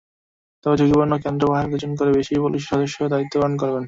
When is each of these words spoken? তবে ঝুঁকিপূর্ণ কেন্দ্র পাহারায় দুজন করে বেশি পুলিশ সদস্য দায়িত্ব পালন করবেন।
তবে 0.65 0.75
ঝুঁকিপূর্ণ 0.79 1.13
কেন্দ্র 1.23 1.43
পাহারায় 1.47 1.71
দুজন 1.73 1.91
করে 1.99 2.11
বেশি 2.17 2.33
পুলিশ 2.43 2.63
সদস্য 2.69 2.97
দায়িত্ব 3.13 3.33
পালন 3.35 3.53
করবেন। 3.57 3.79